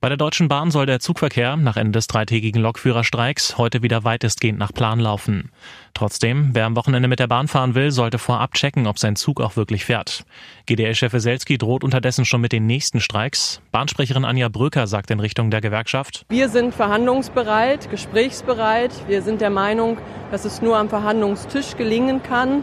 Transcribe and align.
Bei 0.00 0.08
der 0.08 0.16
Deutschen 0.16 0.46
Bahn 0.46 0.70
soll 0.70 0.86
der 0.86 1.00
Zugverkehr 1.00 1.56
nach 1.56 1.76
Ende 1.76 1.90
des 1.90 2.06
dreitägigen 2.06 2.62
Lokführerstreiks 2.62 3.58
heute 3.58 3.82
wieder 3.82 4.04
weitestgehend 4.04 4.56
nach 4.56 4.72
Plan 4.72 5.00
laufen. 5.00 5.50
Trotzdem, 5.92 6.50
wer 6.52 6.66
am 6.66 6.76
Wochenende 6.76 7.08
mit 7.08 7.18
der 7.18 7.26
Bahn 7.26 7.48
fahren 7.48 7.74
will, 7.74 7.90
sollte 7.90 8.18
vorab 8.18 8.54
checken, 8.54 8.86
ob 8.86 9.00
sein 9.00 9.16
Zug 9.16 9.40
auch 9.40 9.56
wirklich 9.56 9.84
fährt. 9.84 10.24
GDL-Chef 10.66 11.12
Weselski 11.12 11.58
droht 11.58 11.82
unterdessen 11.82 12.24
schon 12.24 12.40
mit 12.40 12.52
den 12.52 12.64
nächsten 12.64 13.00
Streiks. 13.00 13.60
Bahnsprecherin 13.72 14.24
Anja 14.24 14.48
Bröker 14.48 14.86
sagt 14.86 15.10
in 15.10 15.18
Richtung 15.18 15.50
der 15.50 15.60
Gewerkschaft. 15.60 16.24
Wir 16.28 16.48
sind 16.48 16.76
verhandlungsbereit, 16.76 17.90
gesprächsbereit. 17.90 18.92
Wir 19.08 19.22
sind 19.22 19.40
der 19.40 19.50
Meinung, 19.50 19.98
dass 20.30 20.44
es 20.44 20.62
nur 20.62 20.76
am 20.76 20.88
Verhandlungstisch 20.88 21.76
gelingen 21.76 22.22
kann. 22.22 22.62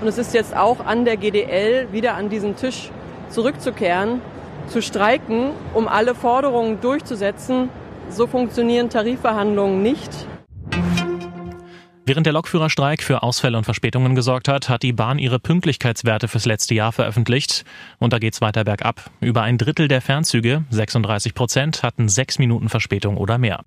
Und 0.00 0.08
es 0.08 0.18
ist 0.18 0.34
jetzt 0.34 0.56
auch 0.56 0.84
an 0.84 1.04
der 1.04 1.16
GDL, 1.16 1.92
wieder 1.92 2.16
an 2.16 2.28
diesen 2.28 2.56
Tisch 2.56 2.90
zurückzukehren 3.28 4.20
zu 4.68 4.82
streiken, 4.82 5.50
um 5.74 5.88
alle 5.88 6.14
Forderungen 6.14 6.80
durchzusetzen. 6.80 7.68
So 8.08 8.26
funktionieren 8.26 8.90
Tarifverhandlungen 8.90 9.82
nicht. 9.82 10.10
Während 12.04 12.26
der 12.26 12.32
Lokführerstreik 12.32 13.00
für 13.00 13.22
Ausfälle 13.22 13.56
und 13.56 13.64
Verspätungen 13.64 14.16
gesorgt 14.16 14.48
hat, 14.48 14.68
hat 14.68 14.82
die 14.82 14.92
Bahn 14.92 15.20
ihre 15.20 15.38
Pünktlichkeitswerte 15.38 16.26
fürs 16.26 16.46
letzte 16.46 16.74
Jahr 16.74 16.90
veröffentlicht. 16.90 17.64
Und 17.98 18.12
da 18.12 18.18
geht's 18.18 18.40
weiter 18.40 18.64
bergab. 18.64 19.08
Über 19.20 19.42
ein 19.42 19.56
Drittel 19.56 19.86
der 19.86 20.00
Fernzüge, 20.00 20.64
36 20.70 21.32
Prozent, 21.32 21.84
hatten 21.84 22.08
sechs 22.08 22.40
Minuten 22.40 22.68
Verspätung 22.68 23.16
oder 23.16 23.38
mehr. 23.38 23.62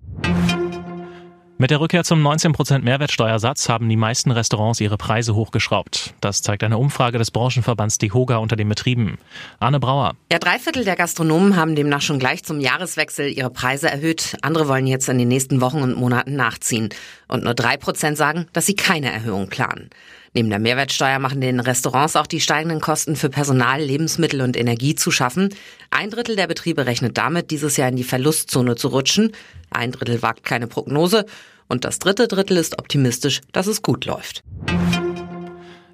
Mit 1.58 1.70
der 1.70 1.80
Rückkehr 1.80 2.04
zum 2.04 2.22
19% 2.24 2.80
Mehrwertsteuersatz 2.80 3.70
haben 3.70 3.88
die 3.88 3.96
meisten 3.96 4.30
Restaurants 4.30 4.78
ihre 4.78 4.98
Preise 4.98 5.34
hochgeschraubt. 5.34 6.12
Das 6.20 6.42
zeigt 6.42 6.62
eine 6.62 6.76
Umfrage 6.76 7.16
des 7.16 7.30
Branchenverbands 7.30 7.96
DEHOGA 7.96 8.36
unter 8.36 8.56
den 8.56 8.68
Betrieben. 8.68 9.16
Arne 9.58 9.80
Brauer. 9.80 10.16
Ja, 10.30 10.38
drei 10.38 10.58
Viertel 10.58 10.84
der 10.84 10.96
Gastronomen 10.96 11.56
haben 11.56 11.74
demnach 11.74 12.02
schon 12.02 12.18
gleich 12.18 12.44
zum 12.44 12.60
Jahreswechsel 12.60 13.28
ihre 13.28 13.48
Preise 13.48 13.90
erhöht. 13.90 14.36
Andere 14.42 14.68
wollen 14.68 14.86
jetzt 14.86 15.08
in 15.08 15.16
den 15.16 15.28
nächsten 15.28 15.62
Wochen 15.62 15.80
und 15.80 15.96
Monaten 15.96 16.36
nachziehen. 16.36 16.90
Und 17.26 17.44
nur 17.44 17.54
drei 17.54 17.78
Prozent 17.78 18.18
sagen, 18.18 18.48
dass 18.52 18.66
sie 18.66 18.76
keine 18.76 19.10
Erhöhung 19.10 19.48
planen. 19.48 19.88
Neben 20.34 20.50
der 20.50 20.58
Mehrwertsteuer 20.58 21.18
machen 21.18 21.40
den 21.40 21.60
Restaurants 21.60 22.16
auch 22.16 22.26
die 22.26 22.40
steigenden 22.40 22.80
Kosten 22.80 23.16
für 23.16 23.30
Personal, 23.30 23.80
Lebensmittel 23.80 24.40
und 24.40 24.56
Energie 24.56 24.94
zu 24.94 25.10
schaffen. 25.10 25.54
Ein 25.90 26.10
Drittel 26.10 26.36
der 26.36 26.46
Betriebe 26.46 26.86
rechnet 26.86 27.16
damit, 27.16 27.50
dieses 27.50 27.76
Jahr 27.76 27.88
in 27.88 27.96
die 27.96 28.04
Verlustzone 28.04 28.76
zu 28.76 28.88
rutschen. 28.88 29.32
Ein 29.70 29.92
Drittel 29.92 30.22
wagt 30.22 30.44
keine 30.44 30.66
Prognose. 30.66 31.26
Und 31.68 31.84
das 31.84 31.98
dritte 31.98 32.28
Drittel 32.28 32.56
ist 32.56 32.78
optimistisch, 32.78 33.40
dass 33.52 33.66
es 33.66 33.82
gut 33.82 34.04
läuft. 34.04 34.44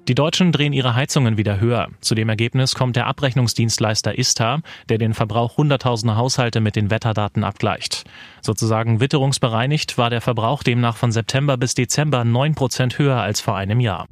Die 0.09 0.15
Deutschen 0.15 0.51
drehen 0.51 0.73
ihre 0.73 0.95
Heizungen 0.95 1.37
wieder 1.37 1.61
höher. 1.61 1.87
Zu 2.01 2.13
dem 2.13 2.27
Ergebnis 2.27 2.75
kommt 2.75 2.97
der 2.97 3.07
Abrechnungsdienstleister 3.07 4.17
ISTA, 4.17 4.59
der 4.89 4.97
den 4.97 5.13
Verbrauch 5.13 5.55
hunderttausender 5.55 6.17
Haushalte 6.17 6.59
mit 6.59 6.75
den 6.75 6.91
Wetterdaten 6.91 7.45
abgleicht. 7.45 8.03
Sozusagen 8.41 8.99
witterungsbereinigt 8.99 9.97
war 9.97 10.09
der 10.09 10.19
Verbrauch 10.19 10.61
demnach 10.61 10.97
von 10.97 11.13
September 11.13 11.55
bis 11.55 11.73
Dezember 11.73 12.25
neun 12.25 12.53
Prozent 12.53 12.99
höher 12.99 13.21
als 13.21 13.39
vor 13.39 13.55
einem 13.55 13.79
Jahr. 13.79 14.07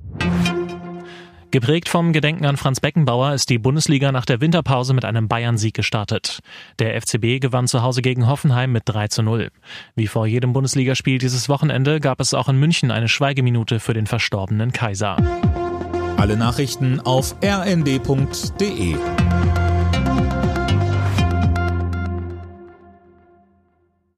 Geprägt 1.51 1.89
vom 1.89 2.13
Gedenken 2.13 2.45
an 2.45 2.55
Franz 2.55 2.79
Beckenbauer 2.79 3.33
ist 3.33 3.49
die 3.49 3.57
Bundesliga 3.57 4.13
nach 4.13 4.23
der 4.23 4.39
Winterpause 4.39 4.93
mit 4.93 5.03
einem 5.03 5.27
Bayern-Sieg 5.27 5.73
gestartet. 5.73 6.39
Der 6.79 6.99
FCB 7.01 7.41
gewann 7.41 7.67
zu 7.67 7.81
Hause 7.81 8.01
gegen 8.01 8.27
Hoffenheim 8.27 8.71
mit 8.71 8.83
3 8.85 9.09
zu 9.09 9.21
0. 9.21 9.49
Wie 9.95 10.07
vor 10.07 10.25
jedem 10.25 10.53
Bundesligaspiel 10.53 11.17
dieses 11.17 11.49
Wochenende 11.49 11.99
gab 11.99 12.21
es 12.21 12.33
auch 12.33 12.47
in 12.47 12.55
München 12.55 12.89
eine 12.89 13.09
Schweigeminute 13.09 13.81
für 13.81 13.93
den 13.93 14.07
verstorbenen 14.07 14.71
Kaiser. 14.71 15.17
Alle 16.15 16.37
Nachrichten 16.37 17.01
auf 17.01 17.35
rnd.de 17.43 18.95